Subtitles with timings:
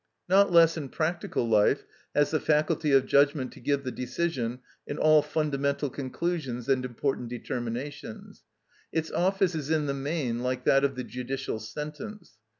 [0.27, 1.83] Not less in practical life
[2.15, 7.29] has the faculty of judgment to give the decision in all fundamental conclusions and important
[7.29, 8.41] determinations.
[8.91, 12.39] Its office is in the main like that of the judicial sentence.